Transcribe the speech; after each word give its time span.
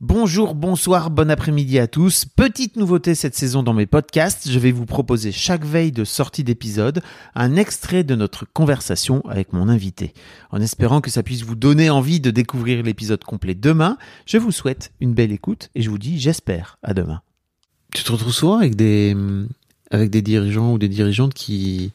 Bonjour, 0.00 0.54
bonsoir, 0.54 1.10
bon 1.10 1.28
après-midi 1.28 1.80
à 1.80 1.88
tous. 1.88 2.24
Petite 2.24 2.76
nouveauté 2.76 3.16
cette 3.16 3.34
saison 3.34 3.64
dans 3.64 3.74
mes 3.74 3.86
podcasts, 3.86 4.48
je 4.48 4.58
vais 4.60 4.70
vous 4.70 4.86
proposer 4.86 5.32
chaque 5.32 5.64
veille 5.64 5.90
de 5.90 6.04
sortie 6.04 6.44
d'épisode 6.44 7.02
un 7.34 7.56
extrait 7.56 8.04
de 8.04 8.14
notre 8.14 8.44
conversation 8.44 9.22
avec 9.28 9.52
mon 9.52 9.68
invité. 9.68 10.14
En 10.52 10.60
espérant 10.60 11.00
que 11.00 11.10
ça 11.10 11.24
puisse 11.24 11.42
vous 11.42 11.56
donner 11.56 11.90
envie 11.90 12.20
de 12.20 12.30
découvrir 12.30 12.84
l'épisode 12.84 13.24
complet 13.24 13.56
demain, 13.56 13.98
je 14.24 14.38
vous 14.38 14.52
souhaite 14.52 14.92
une 15.00 15.14
belle 15.14 15.32
écoute 15.32 15.68
et 15.74 15.82
je 15.82 15.90
vous 15.90 15.98
dis 15.98 16.20
j'espère 16.20 16.78
à 16.84 16.94
demain. 16.94 17.20
Tu 17.92 18.04
te 18.04 18.12
retrouves 18.12 18.32
souvent 18.32 18.58
avec 18.58 18.76
des, 18.76 19.16
avec 19.90 20.10
des 20.10 20.22
dirigeants 20.22 20.74
ou 20.74 20.78
des 20.78 20.88
dirigeantes 20.88 21.34
qui 21.34 21.90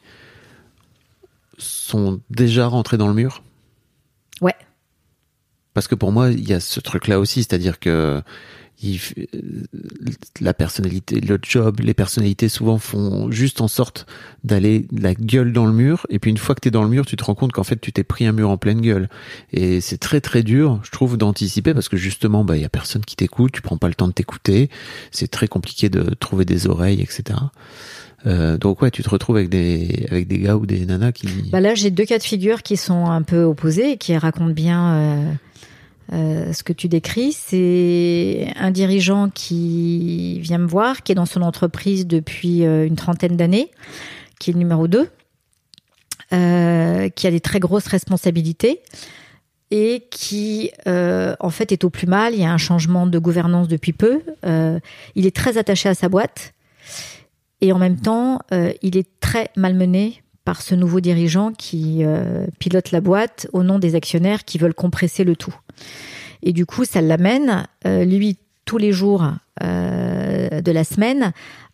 sont 1.56 2.20
déjà 2.28 2.66
rentrés 2.66 2.98
dans 2.98 3.08
le 3.08 3.14
mur? 3.14 3.42
Ouais. 4.42 4.56
Parce 5.74 5.88
que 5.88 5.94
pour 5.94 6.12
moi, 6.12 6.30
il 6.30 6.48
y 6.48 6.54
a 6.54 6.60
ce 6.60 6.80
truc-là 6.80 7.18
aussi, 7.18 7.42
c'est-à-dire 7.42 7.78
que 7.78 8.22
il, 8.82 9.00
la 10.40 10.52
personnalité, 10.52 11.20
le 11.20 11.38
job, 11.40 11.80
les 11.80 11.94
personnalités 11.94 12.48
souvent 12.48 12.78
font 12.78 13.30
juste 13.30 13.60
en 13.60 13.68
sorte 13.68 14.06
d'aller 14.42 14.86
la 14.92 15.14
gueule 15.14 15.52
dans 15.52 15.66
le 15.66 15.72
mur. 15.72 16.06
Et 16.10 16.18
puis 16.18 16.30
une 16.30 16.38
fois 16.38 16.54
que 16.54 16.60
tu 16.60 16.68
es 16.68 16.70
dans 16.70 16.82
le 16.82 16.88
mur, 16.88 17.06
tu 17.06 17.16
te 17.16 17.24
rends 17.24 17.34
compte 17.34 17.52
qu'en 17.52 17.62
fait 17.62 17.80
tu 17.80 17.92
t'es 17.92 18.04
pris 18.04 18.26
un 18.26 18.32
mur 18.32 18.50
en 18.50 18.56
pleine 18.56 18.80
gueule. 18.80 19.08
Et 19.52 19.80
c'est 19.80 19.98
très 19.98 20.20
très 20.20 20.42
dur, 20.42 20.80
je 20.82 20.90
trouve, 20.90 21.16
d'anticiper 21.16 21.72
parce 21.72 21.88
que 21.88 21.96
justement, 21.96 22.44
bah 22.44 22.56
il 22.56 22.62
y 22.62 22.66
a 22.66 22.70
personne 22.70 23.04
qui 23.04 23.16
t'écoute, 23.16 23.52
tu 23.52 23.62
prends 23.62 23.78
pas 23.78 23.88
le 23.88 23.94
temps 23.94 24.08
de 24.08 24.12
t'écouter. 24.12 24.70
C'est 25.10 25.28
très 25.28 25.48
compliqué 25.48 25.88
de 25.88 26.02
trouver 26.14 26.44
des 26.44 26.66
oreilles, 26.66 27.00
etc. 27.00 27.38
Euh, 28.26 28.56
donc 28.56 28.82
ouais, 28.82 28.90
tu 28.90 29.02
te 29.02 29.10
retrouves 29.10 29.36
avec 29.36 29.50
des 29.50 30.06
avec 30.10 30.26
des 30.26 30.38
gars 30.38 30.56
ou 30.56 30.66
des 30.66 30.84
nanas 30.86 31.12
qui. 31.12 31.28
Bah 31.52 31.60
là, 31.60 31.74
j'ai 31.74 31.90
deux 31.90 32.06
cas 32.06 32.18
de 32.18 32.22
figure 32.22 32.62
qui 32.62 32.76
sont 32.76 33.06
un 33.06 33.22
peu 33.22 33.44
opposés 33.44 33.92
et 33.92 33.96
qui 33.98 34.16
racontent 34.16 34.50
bien. 34.52 34.94
Euh 34.94 35.32
euh, 36.12 36.52
ce 36.52 36.62
que 36.62 36.72
tu 36.72 36.88
décris, 36.88 37.32
c'est 37.32 38.52
un 38.56 38.70
dirigeant 38.70 39.30
qui 39.30 40.38
vient 40.40 40.58
me 40.58 40.66
voir, 40.66 41.02
qui 41.02 41.12
est 41.12 41.14
dans 41.14 41.26
son 41.26 41.42
entreprise 41.42 42.06
depuis 42.06 42.64
euh, 42.64 42.86
une 42.86 42.96
trentaine 42.96 43.36
d'années, 43.36 43.70
qui 44.38 44.50
est 44.50 44.52
le 44.52 44.58
numéro 44.58 44.86
2, 44.86 45.08
euh, 46.32 47.08
qui 47.08 47.26
a 47.26 47.30
des 47.30 47.40
très 47.40 47.58
grosses 47.58 47.86
responsabilités 47.86 48.82
et 49.70 50.06
qui, 50.10 50.70
en 50.86 51.50
fait, 51.50 51.72
est 51.72 51.82
au 51.82 51.90
plus 51.90 52.06
mal. 52.06 52.34
Il 52.34 52.40
y 52.40 52.44
a 52.44 52.52
un 52.52 52.58
changement 52.58 53.08
de 53.08 53.18
gouvernance 53.18 53.66
depuis 53.66 53.92
peu. 53.92 54.22
Il 54.44 55.26
est 55.26 55.34
très 55.34 55.58
attaché 55.58 55.88
à 55.88 55.94
sa 55.94 56.08
boîte 56.08 56.52
et 57.60 57.72
en 57.72 57.78
même 57.78 57.98
temps, 57.98 58.38
il 58.82 58.96
est 58.96 59.08
très 59.18 59.50
malmené 59.56 60.22
par 60.44 60.60
ce 60.60 60.74
nouveau 60.74 61.00
dirigeant 61.00 61.52
qui 61.52 62.04
euh, 62.04 62.46
pilote 62.58 62.90
la 62.90 63.00
boîte 63.00 63.48
au 63.52 63.62
nom 63.62 63.78
des 63.78 63.94
actionnaires 63.94 64.44
qui 64.44 64.58
veulent 64.58 64.74
compresser 64.74 65.24
le 65.24 65.36
tout. 65.36 65.54
Et 66.42 66.52
du 66.52 66.66
coup, 66.66 66.84
ça 66.84 67.00
l'amène, 67.00 67.66
euh, 67.86 68.04
lui, 68.04 68.36
tous 68.66 68.76
les 68.76 68.92
jours 68.92 69.24
euh, 69.62 70.60
de 70.60 70.72
la 70.72 70.84
semaine, 70.84 71.32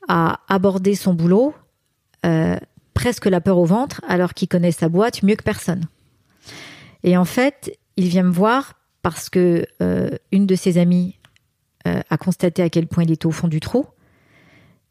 à 0.09 0.41
aborder 0.49 0.95
son 0.95 1.15
boulot 1.15 1.55
presque 2.93 3.27
la 3.27 3.41
peur 3.41 3.57
au 3.57 3.65
ventre, 3.65 4.03
alors 4.07 4.35
qu'il 4.35 4.47
connaît 4.47 4.73
sa 4.73 4.91
boîte 4.91 5.23
mieux 5.23 5.37
que 5.37 5.43
personne. 5.43 5.85
Et 7.03 7.17
en 7.17 7.25
fait, 7.25 7.79
il 7.97 8.09
vient 8.09 8.25
me 8.25 8.33
voir 8.33 8.75
parce 9.01 9.31
que 9.31 9.65
une 10.31 10.47
de 10.47 10.55
ses 10.55 10.77
amies 10.77 11.17
a 11.87 12.19
constaté 12.19 12.63
à 12.63 12.69
quel 12.69 12.87
point 12.87 13.05
il 13.05 13.13
était 13.13 13.25
au 13.25 13.31
fond 13.31 13.49
du 13.49 13.61
trou 13.61 13.87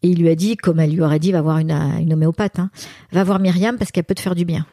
et 0.02 0.10
il 0.10 0.22
lui 0.22 0.30
a 0.30 0.36
dit, 0.36 0.56
comme 0.56 0.80
elle 0.80 0.92
lui 0.92 1.02
aurait 1.02 1.20
dit, 1.20 1.32
va 1.32 1.42
voir 1.42 1.58
une, 1.58 1.72
une 1.72 2.14
homéopathe, 2.14 2.60
hein, 2.60 2.70
va 3.12 3.24
voir 3.24 3.40
Myriam 3.40 3.78
parce 3.78 3.92
qu'elle 3.92 4.04
peut 4.04 4.16
te 4.16 4.22
faire 4.22 4.36
du 4.36 4.46
bien. 4.46 4.66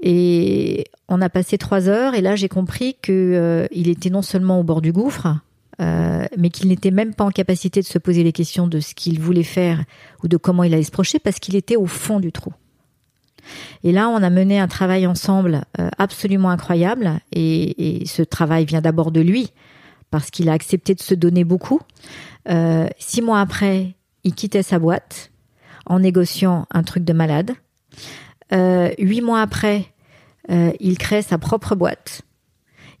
Et 0.00 0.84
on 1.08 1.20
a 1.20 1.28
passé 1.28 1.58
trois 1.58 1.88
heures 1.88 2.14
et 2.14 2.20
là 2.20 2.36
j'ai 2.36 2.48
compris 2.48 2.96
que 3.02 3.12
euh, 3.12 3.66
il 3.72 3.88
était 3.88 4.10
non 4.10 4.22
seulement 4.22 4.60
au 4.60 4.62
bord 4.62 4.80
du 4.80 4.92
gouffre, 4.92 5.26
euh, 5.80 6.24
mais 6.36 6.50
qu'il 6.50 6.68
n'était 6.68 6.90
même 6.90 7.14
pas 7.14 7.24
en 7.24 7.30
capacité 7.30 7.80
de 7.80 7.86
se 7.86 7.98
poser 7.98 8.22
les 8.24 8.32
questions 8.32 8.66
de 8.66 8.80
ce 8.80 8.94
qu'il 8.94 9.20
voulait 9.20 9.42
faire 9.42 9.84
ou 10.22 10.28
de 10.28 10.36
comment 10.36 10.64
il 10.64 10.74
allait 10.74 10.82
se 10.82 10.90
projeter 10.90 11.18
parce 11.18 11.38
qu'il 11.38 11.56
était 11.56 11.76
au 11.76 11.86
fond 11.86 12.20
du 12.20 12.32
trou. 12.32 12.52
Et 13.84 13.92
là, 13.92 14.08
on 14.08 14.22
a 14.22 14.30
mené 14.30 14.58
un 14.58 14.68
travail 14.68 15.06
ensemble 15.06 15.62
euh, 15.78 15.88
absolument 15.98 16.50
incroyable 16.50 17.20
et, 17.32 18.02
ce 18.06 18.22
travail 18.22 18.64
vient 18.64 18.80
d'abord 18.80 19.12
de 19.12 19.20
lui 19.20 19.52
parce 20.10 20.30
qu'il 20.30 20.48
a 20.48 20.52
accepté 20.52 20.94
de 20.94 21.00
se 21.00 21.14
donner 21.14 21.44
beaucoup. 21.44 21.80
Euh, 22.48 22.88
six 22.98 23.22
mois 23.22 23.40
après, 23.40 23.94
il 24.24 24.34
quittait 24.34 24.62
sa 24.62 24.78
boîte 24.78 25.30
en 25.86 26.00
négociant 26.00 26.66
un 26.70 26.82
truc 26.82 27.04
de 27.04 27.12
malade. 27.12 27.52
Euh, 28.52 28.90
huit 28.98 29.20
mois 29.20 29.40
après, 29.40 29.86
euh, 30.50 30.72
il 30.80 30.98
crée 30.98 31.22
sa 31.22 31.38
propre 31.38 31.74
boîte. 31.74 32.22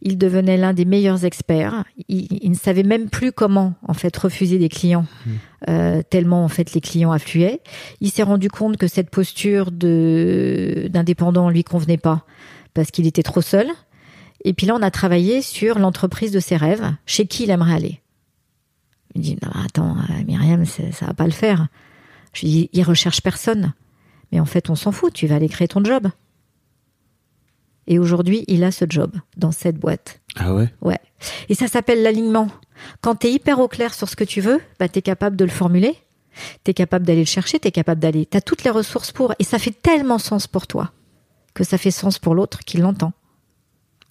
Il 0.00 0.16
devenait 0.16 0.56
l'un 0.56 0.74
des 0.74 0.84
meilleurs 0.84 1.24
experts. 1.24 1.84
Il, 2.08 2.50
ne 2.50 2.54
savait 2.54 2.84
même 2.84 3.10
plus 3.10 3.32
comment 3.32 3.74
en 3.86 3.94
fait 3.94 4.16
refuser 4.16 4.58
des 4.58 4.68
clients, 4.68 5.06
mmh. 5.26 5.30
euh, 5.70 6.02
tellement 6.08 6.44
en 6.44 6.48
fait 6.48 6.72
les 6.72 6.80
clients 6.80 7.10
affluaient. 7.10 7.60
Il 8.00 8.10
s'est 8.10 8.22
rendu 8.22 8.48
compte 8.48 8.76
que 8.76 8.86
cette 8.86 9.10
posture 9.10 9.72
de 9.72 10.88
d'indépendant 10.88 11.50
lui 11.50 11.64
convenait 11.64 11.98
pas 11.98 12.24
parce 12.74 12.92
qu'il 12.92 13.08
était 13.08 13.24
trop 13.24 13.42
seul. 13.42 13.66
Et 14.44 14.52
puis 14.52 14.68
là, 14.68 14.76
on 14.76 14.82
a 14.82 14.90
travaillé 14.92 15.42
sur 15.42 15.80
l'entreprise 15.80 16.30
de 16.30 16.38
ses 16.38 16.56
rêves, 16.56 16.94
chez 17.04 17.26
qui 17.26 17.42
il 17.42 17.50
aimerait 17.50 17.74
aller. 17.74 18.00
Il 19.14 19.20
me 19.20 19.24
dit, 19.24 19.38
non, 19.42 19.50
attends, 19.64 19.96
euh, 19.96 20.24
Myriam, 20.26 20.64
ça 20.64 21.06
va 21.06 21.14
pas 21.14 21.24
le 21.24 21.32
faire. 21.32 21.68
Je 22.32 22.42
lui 22.42 22.48
dis, 22.48 22.70
il 22.72 22.82
recherche 22.82 23.22
personne. 23.22 23.72
Mais 24.32 24.40
en 24.40 24.44
fait, 24.44 24.70
on 24.70 24.74
s'en 24.74 24.92
fout, 24.92 25.12
tu 25.12 25.26
vas 25.26 25.36
aller 25.36 25.48
créer 25.48 25.68
ton 25.68 25.82
job. 25.82 26.08
Et 27.86 27.98
aujourd'hui, 27.98 28.44
il 28.48 28.64
a 28.64 28.70
ce 28.70 28.84
job 28.88 29.12
dans 29.38 29.50
cette 29.50 29.78
boîte. 29.78 30.20
Ah 30.36 30.54
ouais? 30.54 30.68
Ouais. 30.82 31.00
Et 31.48 31.54
ça 31.54 31.68
s'appelle 31.68 32.02
l'alignement. 32.02 32.48
Quand 33.00 33.16
tu 33.16 33.28
es 33.28 33.32
hyper 33.32 33.58
au 33.60 33.68
clair 33.68 33.94
sur 33.94 34.08
ce 34.08 34.14
que 34.14 34.24
tu 34.24 34.42
veux, 34.42 34.60
bah, 34.78 34.88
tu 34.88 34.98
es 34.98 35.02
capable 35.02 35.36
de 35.36 35.44
le 35.44 35.50
formuler, 35.50 35.96
tu 36.64 36.70
es 36.70 36.74
capable 36.74 37.06
d'aller 37.06 37.20
le 37.20 37.26
chercher, 37.26 37.58
tu 37.58 37.68
es 37.68 37.72
capable 37.72 38.00
d'aller. 38.00 38.26
Tu 38.26 38.36
as 38.36 38.42
toutes 38.42 38.62
les 38.62 38.70
ressources 38.70 39.10
pour. 39.10 39.32
Et 39.38 39.44
ça 39.44 39.58
fait 39.58 39.70
tellement 39.70 40.18
sens 40.18 40.46
pour 40.46 40.66
toi 40.66 40.92
que 41.54 41.64
ça 41.64 41.78
fait 41.78 41.90
sens 41.90 42.18
pour 42.18 42.34
l'autre 42.34 42.60
qui 42.60 42.76
l'entend. 42.76 43.12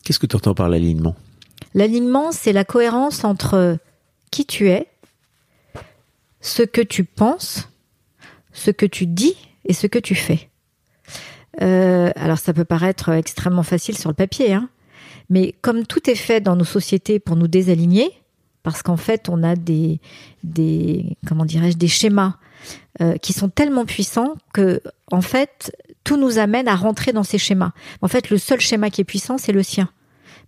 Qu'est-ce 0.04 0.20
que 0.20 0.26
tu 0.26 0.36
entends 0.36 0.56
par 0.56 0.70
l'alignement? 0.70 1.16
L'alignement, 1.76 2.32
c'est 2.32 2.54
la 2.54 2.66
cohérence 2.66 3.24
entre 3.24 3.78
qui 4.38 4.46
tu 4.46 4.70
es, 4.70 4.88
ce 6.42 6.62
que 6.62 6.82
tu 6.82 7.04
penses, 7.04 7.70
ce 8.54 8.70
que 8.70 8.86
tu 8.86 9.08
dis 9.08 9.36
et 9.66 9.74
ce 9.74 9.88
que 9.88 9.98
tu 9.98 10.14
fais. 10.14 10.52
Euh, 11.64 12.12
alors 12.16 12.38
ça 12.38 12.54
peut 12.54 12.64
paraître 12.64 13.10
extrêmement 13.10 13.64
facile 13.64 13.98
sur 13.98 14.12
le 14.12 14.14
papier, 14.14 14.54
hein, 14.54 14.70
mais 15.32 15.56
comme 15.64 15.88
tout 15.88 16.08
est 16.08 16.16
fait 16.16 16.40
dans 16.40 16.56
nos 16.56 16.66
sociétés 16.66 17.18
pour 17.18 17.36
nous 17.36 17.48
désaligner, 17.48 18.12
parce 18.62 18.84
qu'en 18.84 18.96
fait 18.96 19.28
on 19.28 19.42
a 19.42 19.56
des, 19.56 20.00
des 20.44 21.18
comment 21.26 21.46
dirais-je, 21.46 21.78
des 21.78 21.88
schémas 21.88 22.36
euh, 23.02 23.18
qui 23.18 23.34
sont 23.34 23.50
tellement 23.50 23.86
puissants 23.86 24.36
que 24.54 24.84
en 25.12 25.22
fait 25.22 25.76
tout 26.04 26.18
nous 26.18 26.38
amène 26.38 26.68
à 26.68 26.76
rentrer 26.76 27.12
dans 27.12 27.24
ces 27.24 27.40
schémas. 27.40 27.72
En 28.04 28.08
fait, 28.08 28.30
le 28.30 28.38
seul 28.38 28.62
schéma 28.62 28.92
qui 28.92 29.02
est 29.02 29.04
puissant, 29.04 29.40
c'est 29.40 29.52
le 29.52 29.64
sien 29.64 29.90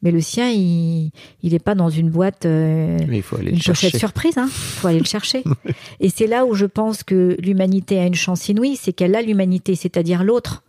mais 0.02 0.12
le 0.12 0.22
sien, 0.22 0.50
il 0.50 1.12
il 1.44 1.54
est 1.54 1.64
pas 1.64 1.76
dans 1.76 1.90
une 1.90 2.10
boîte, 2.10 2.46
euh, 2.46 2.98
il 3.12 3.22
faut 3.22 3.38
aller 3.38 3.52
une 3.52 3.60
pochette 3.60 3.98
surprise. 3.98 4.38
Hein. 4.38 4.48
faut 4.50 4.88
aller 4.88 5.00
le 5.00 5.06
chercher. 5.06 5.44
Et 6.00 6.10
c'est 6.10 6.28
là 6.28 6.46
où 6.46 6.54
je 6.54 6.66
pense 6.66 7.04
que 7.04 7.36
l'humanité 7.40 8.00
a 8.00 8.06
une 8.06 8.16
chance 8.16 8.48
inouïe, 8.48 8.76
c'est 8.76 8.94
qu'elle 8.94 9.16
a 9.16 9.22
l'humanité, 9.22 9.76
c'est-à-dire 9.76 10.24
l'autre, 10.24 10.64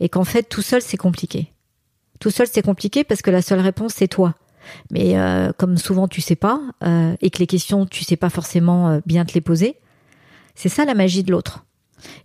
et 0.00 0.08
qu'en 0.08 0.24
fait 0.24 0.44
tout 0.44 0.62
seul 0.62 0.82
c'est 0.82 0.96
compliqué. 0.96 1.52
Tout 2.18 2.30
seul 2.30 2.46
c'est 2.50 2.62
compliqué 2.62 3.04
parce 3.04 3.22
que 3.22 3.30
la 3.30 3.42
seule 3.42 3.60
réponse 3.60 3.94
c'est 3.94 4.08
toi. 4.08 4.34
Mais 4.90 5.18
euh, 5.18 5.52
comme 5.56 5.76
souvent 5.76 6.08
tu 6.08 6.20
sais 6.20 6.36
pas 6.36 6.60
euh, 6.84 7.16
et 7.20 7.30
que 7.30 7.38
les 7.38 7.46
questions 7.46 7.86
tu 7.86 8.04
sais 8.04 8.16
pas 8.16 8.30
forcément 8.30 8.88
euh, 8.88 9.00
bien 9.06 9.24
te 9.24 9.34
les 9.34 9.40
poser, 9.40 9.76
c'est 10.54 10.68
ça 10.68 10.84
la 10.84 10.94
magie 10.94 11.22
de 11.22 11.30
l'autre. 11.30 11.64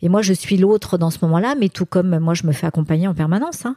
Et 0.02 0.10
moi 0.10 0.22
je 0.22 0.34
suis 0.34 0.58
l'autre 0.58 0.98
dans 0.98 1.12
ce 1.12 1.20
moment-là, 1.24 1.56
mais 1.60 1.70
tout 1.70 1.86
comme 1.86 2.18
moi 2.20 2.34
je 2.34 2.46
me 2.48 2.52
fais 2.52 2.68
accompagner 2.68 3.08
en 3.08 3.14
permanence. 3.14 3.66
Hein. 3.66 3.76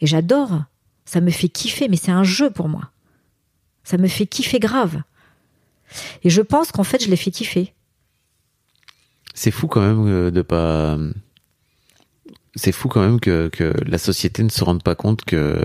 Et 0.00 0.06
j'adore 0.06 0.62
ça 1.10 1.20
me 1.20 1.32
fait 1.32 1.48
kiffer, 1.48 1.88
mais 1.88 1.96
c'est 1.96 2.12
un 2.12 2.22
jeu 2.22 2.50
pour 2.50 2.68
moi. 2.68 2.92
Ça 3.82 3.98
me 3.98 4.06
fait 4.06 4.26
kiffer 4.26 4.60
grave. 4.60 5.02
Et 6.22 6.30
je 6.30 6.40
pense 6.40 6.70
qu'en 6.70 6.84
fait, 6.84 7.02
je 7.02 7.10
l'ai 7.10 7.16
fait 7.16 7.32
kiffer. 7.32 7.74
C'est 9.34 9.50
fou 9.50 9.66
quand 9.66 9.80
même 9.80 10.06
euh, 10.06 10.30
de 10.30 10.40
pas. 10.40 10.96
C'est 12.54 12.70
fou 12.70 12.86
quand 12.86 13.00
même 13.00 13.18
que, 13.18 13.48
que, 13.48 13.74
la 13.84 13.98
société 13.98 14.44
ne 14.44 14.50
se 14.50 14.62
rende 14.62 14.84
pas 14.84 14.94
compte 14.94 15.24
que 15.24 15.60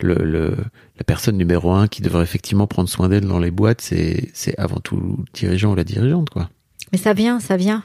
le, 0.00 0.14
le 0.14 0.56
la 0.98 1.04
personne 1.04 1.36
numéro 1.36 1.70
un 1.70 1.86
qui 1.86 2.02
devrait 2.02 2.24
effectivement 2.24 2.66
prendre 2.66 2.88
soin 2.88 3.08
d'elle 3.08 3.26
dans 3.26 3.38
les 3.38 3.52
boîtes, 3.52 3.82
c'est, 3.82 4.28
c'est 4.34 4.58
avant 4.58 4.80
tout 4.80 4.96
le 4.96 5.24
dirigeant 5.32 5.70
ou 5.70 5.76
la 5.76 5.84
dirigeante, 5.84 6.30
quoi. 6.30 6.50
Mais 6.90 6.98
ça 6.98 7.12
vient, 7.12 7.38
ça 7.38 7.56
vient. 7.56 7.84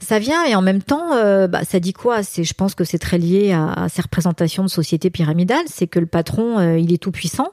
Ça 0.00 0.18
vient 0.18 0.44
et 0.44 0.54
en 0.54 0.62
même 0.62 0.82
temps, 0.82 1.14
euh, 1.14 1.46
bah, 1.46 1.64
ça 1.64 1.80
dit 1.80 1.92
quoi? 1.92 2.22
C'est, 2.22 2.44
je 2.44 2.54
pense 2.54 2.74
que 2.74 2.84
c'est 2.84 2.98
très 2.98 3.18
lié 3.18 3.52
à, 3.52 3.88
ces 3.88 4.02
représentations 4.02 4.62
de 4.62 4.68
société 4.68 5.10
pyramidale. 5.10 5.64
C'est 5.66 5.86
que 5.86 5.98
le 5.98 6.06
patron, 6.06 6.58
euh, 6.58 6.78
il 6.78 6.92
est 6.92 6.98
tout 6.98 7.12
puissant. 7.12 7.50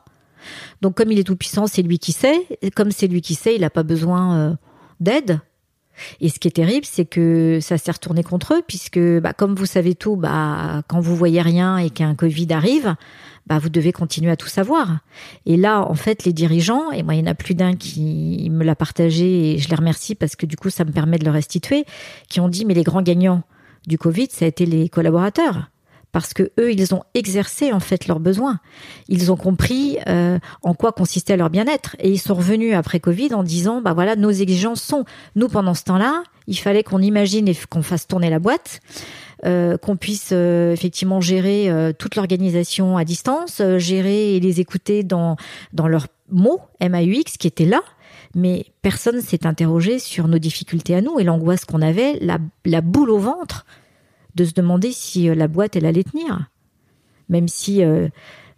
Donc 0.81 0.95
comme 0.95 1.11
il 1.11 1.19
est 1.19 1.23
tout 1.23 1.35
puissant, 1.35 1.67
c'est 1.67 1.81
lui 1.81 1.99
qui 1.99 2.11
sait. 2.11 2.47
Comme 2.75 2.91
c'est 2.91 3.07
lui 3.07 3.21
qui 3.21 3.35
sait, 3.35 3.55
il 3.55 3.61
n'a 3.61 3.69
pas 3.69 3.83
besoin 3.83 4.37
euh, 4.37 4.53
d'aide. 4.99 5.39
Et 6.21 6.29
ce 6.29 6.39
qui 6.39 6.47
est 6.47 6.51
terrible, 6.51 6.85
c'est 6.85 7.05
que 7.05 7.59
ça 7.61 7.77
s'est 7.77 7.91
retourné 7.91 8.23
contre 8.23 8.53
eux, 8.53 8.61
puisque 8.67 8.99
bah, 8.99 9.33
comme 9.33 9.55
vous 9.55 9.65
savez 9.65 9.95
tout, 9.95 10.15
bah, 10.15 10.83
quand 10.87 10.99
vous 10.99 11.15
voyez 11.15 11.41
rien 11.41 11.77
et 11.77 11.89
qu'un 11.89 12.15
Covid 12.15 12.47
arrive, 12.51 12.95
bah, 13.47 13.59
vous 13.59 13.69
devez 13.69 13.91
continuer 13.91 14.31
à 14.31 14.35
tout 14.35 14.47
savoir. 14.47 14.99
Et 15.45 15.57
là, 15.57 15.81
en 15.89 15.95
fait, 15.95 16.25
les 16.25 16.33
dirigeants, 16.33 16.91
et 16.91 17.03
moi, 17.03 17.15
il 17.15 17.19
y 17.19 17.23
en 17.23 17.31
a 17.31 17.35
plus 17.35 17.55
d'un 17.55 17.75
qui 17.75 18.49
me 18.51 18.63
l'a 18.63 18.75
partagé, 18.75 19.53
et 19.53 19.57
je 19.57 19.69
les 19.69 19.75
remercie 19.75 20.15
parce 20.15 20.35
que 20.35 20.45
du 20.45 20.55
coup, 20.55 20.69
ça 20.69 20.85
me 20.85 20.91
permet 20.91 21.17
de 21.17 21.25
le 21.25 21.31
restituer, 21.31 21.85
qui 22.29 22.39
ont 22.39 22.49
dit, 22.49 22.65
mais 22.65 22.73
les 22.73 22.83
grands 22.83 23.01
gagnants 23.01 23.43
du 23.85 23.97
Covid, 23.97 24.27
ça 24.31 24.45
a 24.45 24.47
été 24.47 24.65
les 24.65 24.89
collaborateurs 24.89 25.69
parce 26.11 26.33
que 26.33 26.51
eux, 26.59 26.71
ils 26.71 26.93
ont 26.93 27.03
exercé 27.13 27.71
en 27.71 27.79
fait 27.79 28.07
leurs 28.07 28.19
besoins. 28.19 28.59
Ils 29.07 29.31
ont 29.31 29.35
compris 29.35 29.97
euh, 30.07 30.39
en 30.61 30.73
quoi 30.73 30.91
consistait 30.91 31.37
leur 31.37 31.49
bien-être 31.49 31.95
et 31.99 32.09
ils 32.09 32.19
sont 32.19 32.35
revenus 32.35 32.75
après 32.75 32.99
Covid 32.99 33.33
en 33.33 33.43
disant 33.43 33.81
bah 33.81 33.93
voilà 33.93 34.15
nos 34.15 34.31
exigences 34.31 34.81
sont 34.81 35.05
nous 35.35 35.47
pendant 35.47 35.73
ce 35.73 35.83
temps-là, 35.83 36.23
il 36.47 36.57
fallait 36.57 36.83
qu'on 36.83 37.01
imagine 37.01 37.47
et 37.47 37.55
qu'on 37.69 37.83
fasse 37.83 38.07
tourner 38.07 38.29
la 38.29 38.39
boîte. 38.39 38.79
Euh, 39.45 39.77
qu'on 39.77 39.97
puisse 39.97 40.29
euh, 40.31 40.73
effectivement 40.73 41.21
gérer 41.21 41.69
toute 41.99 42.15
l'organisation 42.15 42.97
à 42.97 43.05
distance, 43.05 43.61
gérer 43.77 44.35
et 44.35 44.39
les 44.39 44.59
écouter 44.59 45.03
dans 45.03 45.35
dans 45.73 45.87
leurs 45.87 46.07
mots 46.29 46.61
MAUX 46.81 47.37
qui 47.37 47.47
étaient 47.47 47.65
là, 47.65 47.81
mais 48.35 48.65
personne 48.81 49.21
s'est 49.21 49.45
interrogé 49.45 49.99
sur 49.99 50.27
nos 50.27 50.39
difficultés 50.39 50.95
à 50.95 51.01
nous 51.01 51.19
et 51.19 51.23
l'angoisse 51.23 51.65
qu'on 51.65 51.81
avait, 51.81 52.17
la, 52.21 52.39
la 52.65 52.81
boule 52.81 53.11
au 53.11 53.19
ventre 53.19 53.65
de 54.37 54.45
se 54.45 54.53
demander 54.53 54.93
si 54.93 55.27
euh, 55.27 55.35
la 55.35 55.49
boîte, 55.49 55.75
elle 55.75 55.85
allait 55.85 56.03
tenir. 56.03 56.49
Même 57.27 57.49
si 57.49 57.83
euh, 57.83 58.07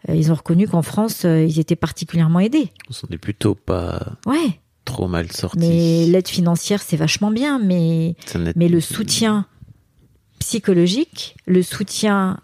euh, 0.07 0.15
ils 0.15 0.31
ont 0.31 0.35
reconnu 0.35 0.67
qu'en 0.67 0.83
France, 0.83 1.23
ils 1.23 1.59
étaient 1.59 1.75
particulièrement 1.75 2.39
aidés. 2.39 2.71
On 2.89 2.93
s'en 2.93 3.07
est 3.07 3.17
plutôt 3.17 3.55
pas 3.55 4.17
ouais. 4.27 4.59
trop 4.85 5.07
mal 5.07 5.31
sortis. 5.31 5.57
Mais 5.57 6.05
l'aide 6.05 6.27
financière, 6.27 6.81
c'est 6.81 6.97
vachement 6.97 7.31
bien, 7.31 7.57
mais, 7.57 8.15
mais 8.55 8.67
le 8.67 8.81
soutien 8.81 9.47
psychologique, 10.37 11.35
le 11.47 11.63
soutien... 11.63 12.41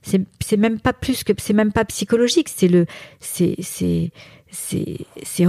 c'est 0.00 0.56
même 0.56 0.78
pas 0.78 0.92
plus 0.92 1.24
que 1.24 1.32
c'est 1.38 1.52
même 1.52 1.72
pas 1.72 1.84
psychologique 1.84 2.48
c'est 2.48 2.68
le 2.68 2.86
c'est 3.20 3.56
c'est 3.60 4.10
c'est 4.52 5.46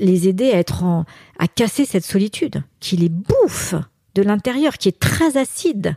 les 0.00 0.26
aider 0.26 0.50
à 0.50 0.58
être 0.58 0.82
en, 0.82 1.04
à 1.38 1.46
casser 1.46 1.84
cette 1.84 2.04
solitude 2.04 2.62
qui 2.80 2.96
les 2.96 3.08
bouffe 3.08 3.76
de 4.14 4.22
l'intérieur 4.22 4.78
qui 4.78 4.88
est 4.88 4.98
très 4.98 5.36
acide 5.36 5.96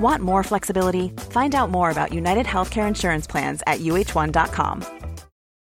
Want 0.00 0.22
more 0.22 0.42
flexibility? 0.42 1.10
Find 1.30 1.54
out 1.54 1.70
more 1.70 1.90
about 1.90 2.12
United 2.12 2.46
Healthcare 2.46 2.88
Insurance 2.88 3.26
Plans 3.26 3.62
at 3.66 3.80
uh1.com. 3.80 5.01